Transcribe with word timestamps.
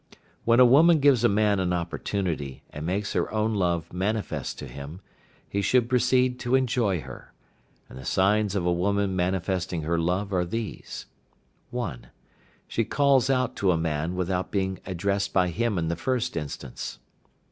When 0.45 0.59
a 0.59 0.65
woman 0.65 0.97
gives 0.99 1.23
a 1.23 1.29
man 1.29 1.59
an 1.59 1.73
opportunity, 1.73 2.63
and 2.71 2.87
makes 2.87 3.13
her 3.13 3.31
own 3.31 3.53
love 3.53 3.93
manifest 3.93 4.57
to 4.57 4.65
him, 4.67 4.99
he 5.47 5.61
should 5.61 5.87
proceed 5.87 6.39
to 6.39 6.55
enjoy 6.55 7.01
her. 7.01 7.33
And 7.87 7.99
the 7.99 8.05
signs 8.05 8.55
of 8.55 8.65
a 8.65 8.73
woman 8.73 9.15
manifesting 9.15 9.83
her 9.83 9.99
love 9.99 10.33
are 10.33 10.43
these: 10.43 11.05
1. 11.69 12.07
She 12.67 12.83
calls 12.83 13.29
out 13.29 13.55
to 13.57 13.71
a 13.71 13.77
man 13.77 14.15
without 14.15 14.49
being 14.49 14.79
addressed 14.87 15.33
by 15.33 15.49
him 15.49 15.77
in 15.77 15.87
the 15.87 15.95
first 15.95 16.35
instance. 16.35 16.97